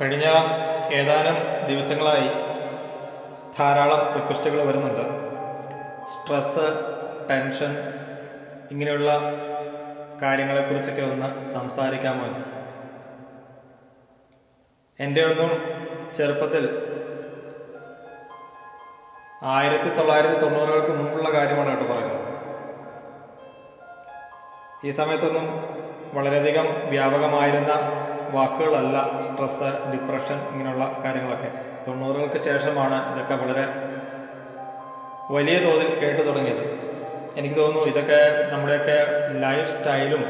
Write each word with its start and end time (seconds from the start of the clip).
കഴിഞ്ഞ 0.00 0.26
ഏതാനും 0.94 1.36
ദിവസങ്ങളായി 1.66 2.28
ധാരാളം 3.58 4.02
റിക്വസ്റ്റുകൾ 4.14 4.62
വരുന്നുണ്ട്. 4.62 5.04
സ്ട്രെസ്സ് 6.06 6.66
ടെൻഷൻ 7.30 7.72
ഇങ്ങനെയുള്ള 8.70 9.10
കാര്യങ്ങളെക്കുറിച്ചൊക്കെ 10.22 11.02
ഒന്ന് 11.02 11.44
സംസാരിക്കാമോ 11.44 12.26
എന്ന്. 12.26 12.44
എന്റെ 15.00 15.24
ഒന്നും 15.24 15.50
ചെറുപ്പത്തിൽ 16.14 16.64
ആയിരത്തി 19.42 19.90
തൊള്ളായിരത്തി 19.96 20.38
തൊണ്ണൂറുകൾക്ക് 20.40 20.94
മുമ്പുള്ള 20.94 21.30
കാര്യമാണ് 21.30 21.70
കേട്ടോ 21.70 21.94
പറയുന്നത്. 21.94 22.24
ഈ 24.84 24.90
സമയത്തൊന്നും 24.90 25.46
വളരെയധികം 26.14 26.66
വ്യാപകമായിരുന്ന 26.88 27.72
വാക്കുകളല്ല 28.30 29.20
സ്ട്രെസ് 29.20 29.70
ഡിപ്രഷൻ 29.92 30.38
ഇങ്ങനെയുള്ള 30.50 31.00
കാര്യങ്ങളൊക്കെ. 31.04 31.50
തൊണ്ണൂറുകൾക്ക് 31.86 32.38
ശേഷമാണ് 32.38 33.12
ഇതൊക്കെ 33.12 33.34
വളരെ 33.34 33.64
വലിയ 35.30 35.58
തോതിൽ 35.58 35.98
കേട്ടു 36.00 36.22
തുടങ്ങിയത്. 36.22 36.64
എനിക്ക് 37.36 37.56
തോന്നുന്നു 37.56 37.88
ഇതൊക്കെ 37.88 38.50
നമ്മുടെയൊക്കെ 38.52 38.96
ലൈഫ് 39.40 39.68
സ്റ്റൈലും 39.68 40.22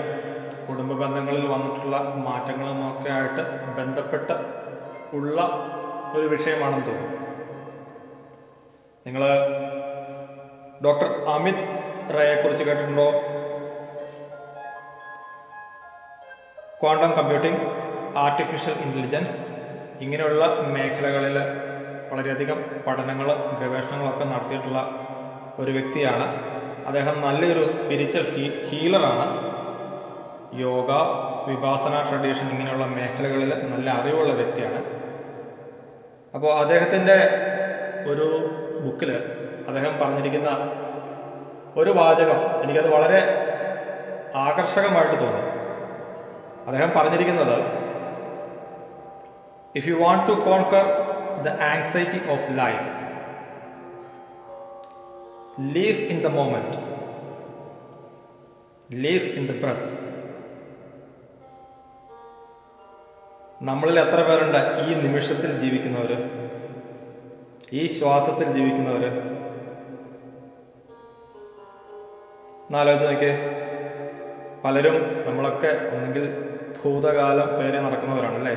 കുടുംബ 0.68 0.92
ബന്ധങ്ങളിൽ 0.92 1.46
വന്നിട്ടുള്ള 1.46 1.96
മാറ്റങ്ങളുമൊക്കെ 2.14 3.08
ആയിട്ട് 3.08 3.42
ബന്ധപ്പെട്ട് 3.76 4.36
ഉള്ള 5.12 5.38
ഒരു 6.14 6.26
വിഷയമാണെന്ന് 6.26 6.86
തോന്നുന്നു. 6.86 7.14
നിങ്ങൾ 9.06 9.22
ഡോക്ടർ 10.84 11.24
അമിത് 11.26 11.64
റയെ 12.14 12.34
കുറിച്ച് 12.42 12.64
കേട്ടിട്ടുണ്ടോ? 12.64 13.08
Quantum 16.82 17.12
computing. 17.12 17.87
ആർട്ടിഫിഷ്യൽ 18.16 18.72
ഇന്റലിജൻസ് 18.72 19.36
ഇങ്ങനെയുള്ള 20.00 20.46
മേഖലകളിൽ 20.46 21.38
വളരെയധികം 22.12 22.58
പഠനങ്ങൾ 22.86 23.26
ഗവേഷണങ്ങളൊക്കെ 23.60 24.24
നടത്തിയിട്ടുള്ള 24.24 24.98
ഒരു 25.58 25.70
വ്യക്തിയാണ്. 25.70 26.26
അദ്ദേഹം 26.86 27.20
നല്ലൊരു 27.20 27.70
സ്പിരിച്വൽ 27.70 28.26
ഹീ 28.34 28.48
ഹീലറാണ് 28.48 29.26
യോഗ 30.60 30.90
വിഭാസന 31.48 31.94
ട്രഡീഷൻ 32.08 32.50
ഇങ്ങനെയുള്ള 32.50 32.84
മേഖലകളിൽ 32.84 33.70
നല്ല 33.72 33.90
അറിവുള്ള 33.90 34.32
വ്യക്തിയാണ്. 34.32 34.80
അപ്പോൾ 36.34 36.58
അദ്ദേഹത്തിന്റെ 36.58 37.18
ഒരു 38.10 38.26
ബുക്കിൽ 38.80 39.10
അദ്ദേഹം 39.68 40.00
പറഞ്ഞിരിക്കുന്ന 40.00 40.50
ഒരു 41.76 41.90
വാചകം 41.90 42.62
എനിക്കത് 42.62 42.88
വളരെ 42.88 43.20
ആകർഷകമായിട്ട് 44.34 45.20
തോന്നി. 45.20 45.42
അദ്ദേഹം 46.66 46.90
പറഞ്ഞിരിക്കുന്നത് 46.96 47.77
if 49.76 49.86
you 49.90 49.96
want 50.04 50.22
to 50.28 50.34
conquer 50.48 50.84
the 51.46 51.52
anxiety 51.72 52.20
of 52.34 52.40
life, 52.60 52.86
live 55.76 55.98
in 56.12 56.18
the 56.24 56.30
moment, 56.38 56.72
live 59.04 59.24
in 59.38 59.44
the 59.50 59.56
breath. 59.62 59.88
നമ്മളിൽ 63.68 63.96
എത്ര 64.04 64.20
പേരുണ്ട്? 64.28 64.60
ഈ 64.86 64.94
നിമിഷത്തിൽ 65.04 65.52
ജീവിക്കുന്നവർ 65.58 66.10
ഈ 67.72 67.86
ശ്വാസത്തിൽ 67.86 68.48
ജീവിക്കുന്നവർ 68.58 69.04
എന്നാലോചന 72.66 73.08
നോക്കിയേ. 73.10 73.34
പലരും 74.64 74.96
നമ്മളൊക്കെ 75.28 75.72
ഒന്നെങ്കിൽ 75.94 76.24
ഭൂതകാലം 76.78 77.48
പേരെ 77.58 77.78
നടക്കുന്നവരാണ് 77.86 78.34
അല്ലേ? 78.34 78.54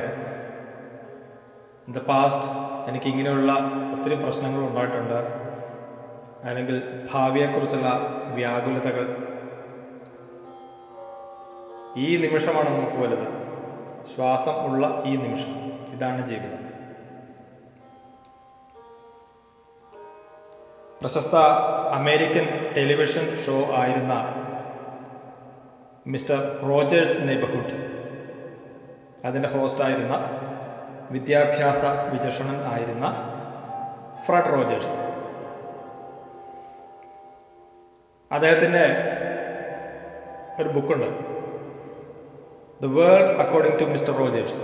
ദ 1.92 1.98
പാസ്റ്റ് 1.98 2.42
എനിക്ക് 2.88 3.06
ഇങ്ങനെയുള്ള 3.06 3.52
ഒത്തിരി 3.98 4.14
പ്രശ്നങ്ങൾ 4.14 4.68
ഉണ്ടായിട്ടുണ്ട്. 4.68 5.14
അല്ലെങ്കിൽ 6.44 7.06
ഭാവിയെക്കുറിച്ചുള്ള 7.12 8.02
വ്യാകുലതകൾ. 8.34 9.16
ഈ 11.96 12.16
നിമിഷമാണ് 12.16 12.68
നമുക്ക് 12.68 12.96
വലുത്. 12.96 13.28
ശ്വാസം 14.14 14.66
ഉള്ള 14.66 15.02
ഈ 15.06 15.16
നിമിഷം. 15.16 15.72
ഇതാണ് 15.92 16.26
ജീവിതം. 16.26 16.72
പ്രശസ്ത 21.00 21.36
അമേരിക്കൻ 21.90 22.74
ടെലിവിഷൻ 22.76 23.36
ഷോ 23.36 23.74
ആയിരുന്ന 23.74 24.24
മിസ്റ്റർ 26.06 26.60
റോജേഴ്സ് 26.68 27.28
നെയ്ബർഹുഡ്. 27.28 27.92
അതിന്റെ 29.24 29.48
ഹോസ്റ്റായിരുന്ന 29.48 30.14
വിദ്യാഭ്യാസ 31.12 31.84
വിചക്ഷണൻ 32.12 32.72
ആയിരുന്ന 32.72 33.14
ഫ്രഡ് 34.24 34.52
റോജേഴ്സ്. 34.52 34.92
അദ്ദേഹത്തിന്റെ 38.32 38.84
ഒരു 40.60 40.68
ബുക്കുണ്ട്. 40.68 41.08
The 42.82 42.86
world 42.86 43.38
according 43.40 43.80
to 43.80 43.84
Mister 43.84 44.16
Rogers 44.16 44.62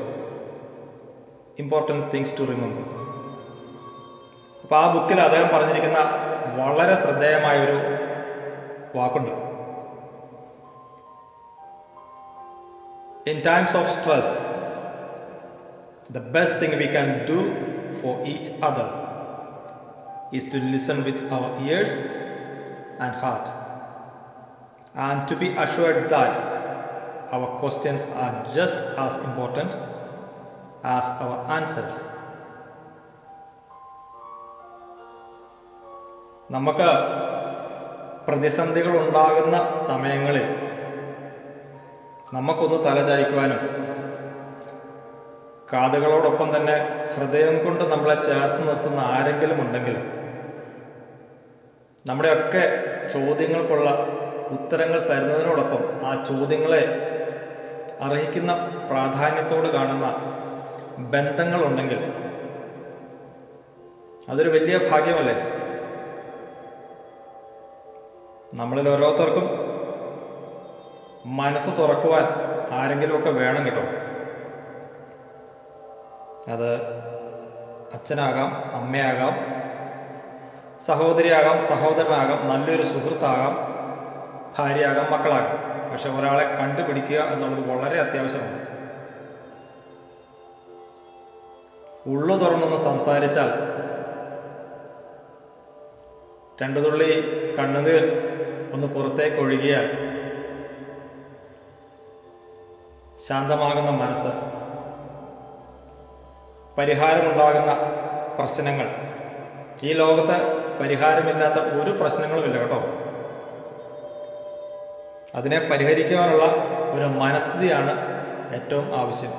important 1.58 2.06
things 2.14 2.38
to 2.38 2.44
remember 2.44 2.98
അപ്പോൾ 4.62 4.76
ആ 4.76 4.94
ബുക്കിൽ 4.94 5.20
അദ്ദേഹം 5.20 5.48
പറഞ്ഞിരിക്കുന്ന 5.48 5.98
വളരെ 6.56 6.96
ശ്രദ്ധേയമായൊരു 6.96 7.78
വാക്കുണ്ട്. 8.98 9.48
In 13.30 13.42
times 13.46 13.76
of 13.76 13.90
stress, 13.96 14.47
the 16.09 16.19
best 16.35 16.53
thing 16.59 16.71
we 16.77 16.87
can 16.87 17.25
do 17.25 17.39
for 18.01 18.13
each 18.25 18.47
other 18.61 18.87
is 20.31 20.45
to 20.45 20.59
listen 20.59 21.03
with 21.03 21.19
our 21.31 21.49
ears 21.67 21.93
and 22.99 23.13
heart, 23.15 23.45
and 24.95 25.27
to 25.27 25.35
be 25.35 25.49
assured 25.65 26.09
that 26.09 26.33
our 27.31 27.47
questions 27.59 28.01
are 28.15 28.33
just 28.53 28.79
as 28.97 29.13
important 29.23 29.71
as 30.95 31.05
our 31.25 31.37
answers. 31.57 31.95
നമുക്ക് 36.51 36.89
പ്രതിസന്ധികൾ 38.27 38.93
ഉണ്ടാകുന്ന 38.97 39.57
സമയങ്ങളിൽ 39.87 40.45
നമുക്കൊന്ന് 42.33 42.77
തലചായ്ക്കുവാനും 42.85 43.61
കാതുകളോടൊപ്പം 45.72 46.56
തന്നെ 46.56 46.76
ഹൃദയം 47.14 47.64
കൊണ്ട് 47.64 47.84
നമ്മളെ 47.84 48.14
ചേർത്ത് 48.22 48.68
നിർത്തുന്ന 48.68 49.00
ആരെങ്കിലും 49.14 49.60
ഉണ്ടെങ്കിൽ 49.60 49.96
നമ്മുടെയൊക്കെ 52.06 52.62
ചോദ്യങ്ങൾക്കുള്ള 53.12 53.88
ഉത്തരങ്ങൾ 54.50 55.00
തരുന്നതിനോടൊപ്പം 55.10 55.82
ആ 56.02 56.14
ചോദ്യങ്ങളെ 56.28 56.82
അർഹിക്കുന്ന 58.00 58.52
പ്രാധാന്യത്തോട് 58.90 59.68
കാണുന്ന 59.68 60.06
ബന്ധങ്ങളുണ്ടെങ്കിൽ 61.12 62.00
അതൊരു 64.28 64.48
വലിയ 64.48 64.78
ഭാഗ്യമല്ലേ? 64.90 65.36
നമ്മളിൽ 68.54 68.88
ഓരോരുത്തർക്കും 68.88 69.46
മനസ്സ് 71.38 71.78
തുറക്കുവാൻ 71.78 72.24
ആരെങ്കിലുമൊക്കെ 72.70 73.30
വേണം 73.30 73.64
കേട്ടോ. 73.66 73.84
അത് 76.50 76.86
അച്ഛനാകാം 77.94 78.74
അമ്മയാകാം 78.74 79.58
സഹോദരിയാകാം 80.80 81.62
സഹോദരനാകാം 81.62 82.48
നല്ലൊരു 82.48 82.82
സുഹൃത്താകാം 82.82 83.54
ഭാര്യയാകാം 84.58 85.12
മക്കളാകാം. 85.12 85.68
പക്ഷെ 85.92 86.08
ഒരാളെ 86.08 86.44
കണ്ടുപിടിക്കുക 86.44 87.16
എന്നുള്ളത് 87.16 87.70
വളരെ 87.70 88.00
അത്യാവശ്യമാണ്. 88.00 88.68
ഉള്ളു 92.06 92.36
തുറന്നൊന്ന് 92.36 92.76
സംസാരിച്ചാൽ 92.76 93.50
രണ്ടു 96.62 96.80
തുള്ളി 96.80 97.10
കണ്ണുനീർ 97.58 98.04
ഒന്ന് 98.72 98.86
പുറത്തേക്ക് 98.86 99.36
ഒഴുകിയാൽ 99.36 99.86
ശാന്തമാകുന്ന 103.28 103.90
മനസ്സ് 103.90 104.47
പരിഹാരമുണ്ടാകുന്ന 106.78 107.72
പ്രശ്നങ്ങൾ. 108.38 108.88
ഈ 109.82 109.92
ലോകത്ത് 109.92 110.68
പരിഹാരമില്ലാത്ത 110.80 111.54
ഒരു 111.54 111.90
പ്രശ്നങ്ങളുമില്ല 111.90 112.58
കേട്ടോ. 112.58 112.84
അതിനെ 115.34 115.68
പരിഹരിക്കുവാനുള്ള 115.70 116.44
ഒരു 116.94 117.04
മനസ്ഥിതിയാണ് 117.04 117.94
ഏറ്റവും 118.54 118.96
ആവശ്യം. 118.96 119.30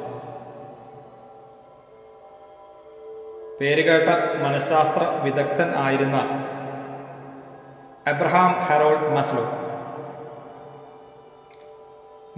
പേരുകേട്ട 3.62 4.10
മനഃശാസ്ത്ര 4.44 5.04
വിദഗ്ധൻ 5.24 5.74
ആയിരുന്ന 5.76 6.18
Abraham 8.08 8.52
Harold 8.52 9.16
Maslow. 9.16 9.69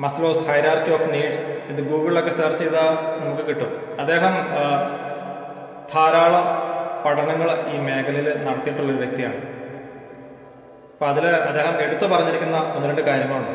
Maslow's 0.04 0.44
hierarchy 0.50 0.92
of 0.98 1.08
needs 1.14 1.44
ഇത് 1.72 1.82
ഗൂഗിളിലൊക്കെ 1.90 2.32
സെർച്ച് 2.38 2.62
ചെയ്താൽ 2.62 2.94
നമുക്ക് 3.22 3.44
കിട്ടും. 3.50 3.72
അദ്ദേഹം 4.02 4.34
ധാരാളം 5.94 6.46
പഠനങ്ങൾ 7.06 7.50
ഈ 7.74 7.78
മേഖലയിൽ 7.88 8.28
നടത്തിയിട്ടുള്ള 8.46 8.90
ഒരു 8.94 9.02
വ്യക്തിയാണ്. 9.04 9.40
അപ്പം 10.94 11.08
അതിൽ 11.12 11.26
അദ്ദേഹം 11.50 11.76
എടുത്തു 11.86 12.06
പറഞ്ഞിരിക്കുന്ന 12.14 12.58
ഒന്ന് 12.76 12.88
രണ്ട് 12.90 13.04
കാര്യങ്ങളുണ്ട്. 13.10 13.54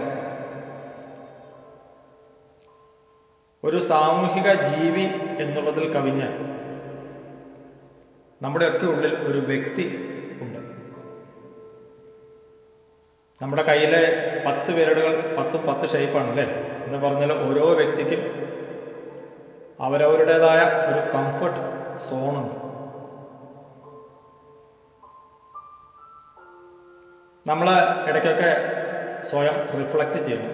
ഒരു 3.67 3.79
സാമൂഹിക 3.91 4.49
ജീവി 4.73 5.07
എന്നുള്ളതിൽ 5.45 5.87
കവിഞ്ഞ് 5.95 6.29
നമ്മുടെയൊക്കെ 8.41 8.87
ഉള്ളിൽ 8.95 9.13
ഒരു 9.29 9.41
വ്യക്തി 9.51 9.85
നമ്മുടെ 13.41 13.62
കയ്യിലെ 13.69 14.03
പത്ത് 14.44 14.71
വിരലുകൾ 14.77 15.15
പത്തും 15.38 15.62
പത്ത് 15.67 15.87
ഷേപ്പാണ് 15.93 16.29
അല്ലേ 16.33 16.47
എന്ന് 16.87 16.99
പറഞ്ഞാൽ 17.05 17.33
ഓരോ 17.47 17.65
വ്യക്തിക്കും 17.81 18.23
അവരവരുടേതായ 19.81 20.61
ഒരു 20.91 21.00
കംഫർട്ട് 21.15 21.61
സോണുണ്ട് 22.06 22.55
നമ്മൾ 27.47 27.69
ഇടയ്ക്കൊക്കെ 28.09 28.53
സ്വയം 29.29 29.56
റിഫ്ലക്റ്റ് 29.81 30.21
ചെയ്യണം 30.29 30.53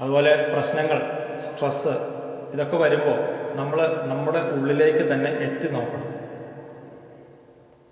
അതുപോലെ 0.00 0.32
പ്രശ്നങ്ങൾ 0.52 0.98
സ്ട്രെസ്സ് 1.42 1.94
ഇതൊക്കെ 2.54 2.76
വരുമ്പോൾ 2.76 3.18
നമ്മൾ 3.60 3.78
നമ്മുടെ 4.12 4.40
ഉള്ളിലേക്ക് 4.56 5.04
തന്നെ 5.12 5.30
എത്തി 5.46 5.68
നോക്കണം. 5.76 6.08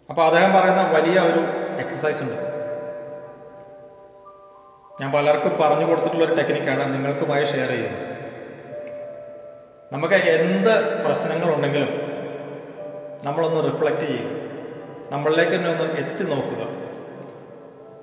അപ്പോൾ 0.08 0.24
അദ്ദേഹം 0.26 0.50
പറയുന്ന 0.56 0.82
വലിയ 0.96 1.18
ഒരു 1.30 1.40
എക്സസൈസ് 1.82 2.22
ഉണ്ട്. 2.24 2.36
ഞാൻ 5.00 5.12
പലർക്കും 5.12 5.54
പറഞ്ഞു 5.60 5.86
കൊടുത്തിട്ടുള്ള 5.86 6.24
ഒരു 6.24 6.34
ടെക്നിക്കാണ് 6.34 6.94
നിങ്ങൾക്കുമായി 6.94 7.44
ഷെയർ 7.44 7.68
ചെയ്യുന്നത്. 7.68 8.02
നമുക്ക് 9.92 10.14
എന്ത് 10.14 11.04
പ്രശ്നങ്ങളുണ്ടെങ്കിലും 11.04 11.90
നമ്മളൊന്ന് 13.24 13.72
റിഫ്ലക്റ്റ് 13.72 14.06
ചെയ്യുക. 14.06 14.30
നമ്മളിലേക്ക് 15.12 15.52
തന്നെ 15.52 15.70
ഒന്ന് 15.70 15.84
എത്തി 15.84 16.24
നോക്കുക. 16.24 16.62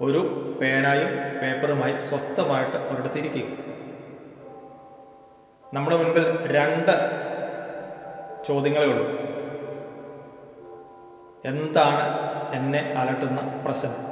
ഒരു 0.01 0.21
പേനായും 0.61 1.11
പേപ്പറുമായി 1.41 1.97
സ്വസ്ഥമായിട്ട് 1.97 2.77
ഒരിടത്തിരിക്കുക 2.77 3.47
നമ്മുടെ 5.73 5.97
മുൻപിൽ 5.97 6.51
രണ്ട് 6.57 6.93
ചോദ്യങ്ങളേ 8.47 8.85
ഉള്ളൂ. 8.85 9.07
എന്താണ് 11.45 12.03
എന്നെ 12.53 12.93
അലട്ടുന്ന 12.97 13.61
പ്രശ്നം? 13.65 14.10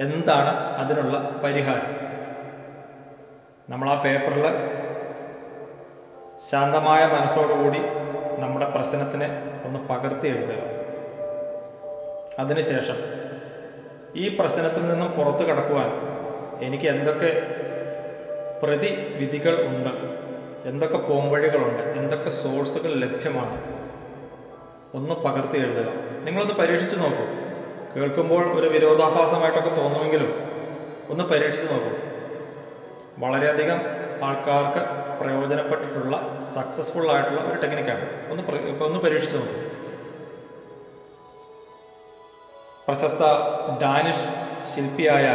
എന്താണ് 0.00 0.52
അതിനുള്ള 0.78 1.40
പരിഹാരം? 1.44 1.90
നമ്മൾ 3.70 3.90
ആ 3.90 4.02
പേപ്പറിൽ 4.02 4.44
ശാന്തമായ 6.50 7.06
മനസ്സോടുകൂടി 7.06 7.78
നമ്മുടെ 8.40 8.64
പ്രശ്നത്തിനെ 8.64 9.28
ഒന്ന് 9.64 9.80
പകർത്തി 9.88 10.28
എഴുതുക. 10.28 10.62
അതിനുശേഷം 12.38 12.96
ഈ 14.16 14.36
പ്രശ്നത്തിൽ 14.38 14.86
നിന്നും 14.86 15.10
പുറത്തു 15.10 15.44
കടക്കുവാൻ 15.44 15.90
എനിക്ക് 16.66 16.88
എന്തൊക്കെ 16.88 17.32
പ്രതിവിധികൾ 18.62 19.66
ഉണ്ട്? 19.66 19.90
എന്തൊക്കെ 20.68 20.98
പോംവഴികളുണ്ട് 20.98 21.82
എന്തൊക്കെ 21.82 22.30
സോഴ്സുകൾ 22.30 22.94
ലഭ്യമാണ്? 22.94 23.56
ഒന്ന് 24.96 25.14
പകർത്തി 25.14 25.58
എഴുതുക. 25.58 25.88
നിങ്ങളൊന്ന് 26.26 26.54
പരീക്ഷിച്ചു 26.54 26.96
നോക്കൂ. 26.96 27.49
കേൾക്കുമ്പോൾ 27.94 28.44
ഒരു 28.58 28.66
വിരോധാഭാസമായിട്ടൊക്കെ 28.66 29.72
തോന്നുമെങ്കിലും 29.78 30.30
ഒന്ന് 31.12 31.24
പരീക്ഷിച്ച് 31.24 31.68
നോക്കൂ. 31.72 31.92
വളരെയധികം 33.22 33.80
ആൾക്കാർക്ക് 34.28 34.82
പ്രയോജനപ്പെട്ടിട്ടുള്ള 35.20 36.14
സക്സസ്ഫുൾ 36.54 37.06
ആയിട്ടുള്ള 37.14 37.40
ഒരു 37.50 37.58
ടെക്നിക്കാണ് 37.62 38.06
ഒന്ന് 38.30 38.42
ഒന്ന് 38.86 39.00
പരീക്ഷിച്ച് 39.04 39.36
നോക്കൂ. 39.36 39.56
പ്രശസ്ത 42.86 43.22
ഡാനിഷ് 43.82 44.26
ശില്പിയായ 44.70 45.26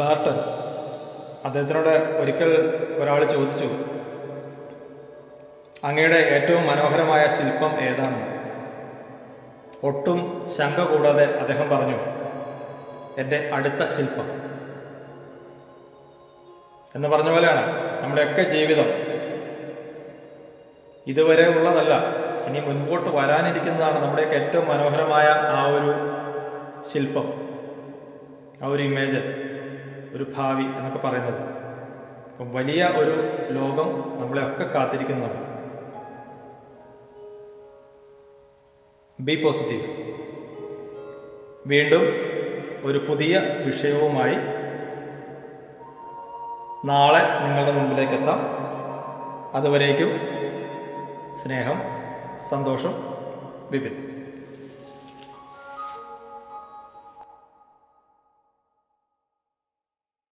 ബാർട്ടൻ 0.00 0.36
അദ്ദേഹത്തിനോട് 1.46 1.94
ഒരിക്കൽ 2.20 2.52
ഒരാൾ 3.00 3.22
ചോദിച്ചു 3.34 3.70
അങ്ങയുടെ 5.88 6.20
ഏറ്റവും 6.36 6.62
മനോഹരമായ 6.66 7.22
ശില്പം 7.38 7.72
ഏതാണെന്ന്? 7.88 8.33
ഒട്ടും 9.84 10.18
ശങ്ക 10.46 10.80
കൂടാതെ 10.82 11.36
അദ്ദേഹം 11.40 11.68
പറഞ്ഞു 11.68 11.98
എന്റെ 13.16 13.50
അടുത്ത 13.52 13.86
ശില്പം. 13.86 14.28
എന്ന് 16.94 17.08
പറഞ്ഞ 17.08 17.28
പോലെയാണ് 17.28 17.62
നമ്മുടെയൊക്കെ 18.02 18.42
ജീവിതം. 18.42 18.88
ഇതുവരെ 21.06 21.46
ഉള്ളതല്ല 21.48 21.94
ഇനി 22.46 22.60
മുൻപോട്ട് 22.60 23.10
വരാനിരിക്കുന്നതാണ് 23.10 23.98
നമ്മുടെയൊക്കെ 23.98 24.36
ഏറ്റവും 24.36 24.66
മനോഹരമായ 24.66 25.26
ആ 25.48 25.66
ഒരു 25.68 25.90
ശില്പം 26.84 27.26
ആ 28.60 28.66
ഒരു 28.66 28.82
ഇമേജ് 28.82 29.20
ഒരു 30.12 30.24
ഭാവി 30.34 30.66
എന്നൊക്കെ 30.78 30.98
പറയുന്നത്. 30.98 31.40
അപ്പം 32.30 32.52
വലിയ 32.52 32.84
ഒരു 33.00 33.14
ലോകം 33.50 33.88
നമ്മളെയൊക്കെ 34.20 34.64
കാത്തിരിക്കുന്നുണ്ട്. 34.74 35.40
ബി 39.26 39.34
പോസിറ്റീവ് 39.42 39.86
വീണ്ടും 41.66 42.04
ഒരു 42.84 42.98
പുതിയ 43.08 43.34
വിഷയവുമായി 43.66 44.36
നാളെ 46.86 47.22
നിങ്ങളുടെ 47.42 47.72
മുമ്പിലേക്ക് 47.72 48.12
എത്താം 48.12 48.40
അതുവരേക്കും 49.54 50.10
സ്നേഹം 51.42 51.78
സന്തോഷം 52.50 52.94
വിപിൻ. 53.70 53.94